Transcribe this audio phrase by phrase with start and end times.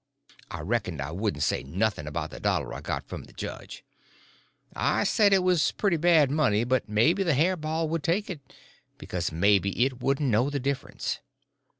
[0.49, 3.83] (I reckoned I wouldn't say nothing about the dollar I got from the judge.)
[4.75, 8.41] I said it was pretty bad money, but maybe the hair ball would take it,
[8.97, 11.19] because maybe it wouldn't know the difference.